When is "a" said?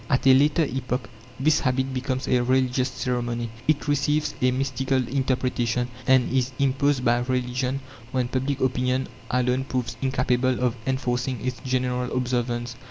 0.25-0.33, 2.27-2.41, 4.41-4.49